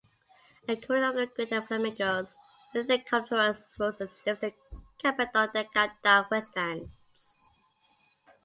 [0.67, 2.33] A community of greater flamingos
[2.73, 4.51] ("Phoenicopterus roseus") lives in
[5.03, 6.89] the Cabo de Gata wetlands.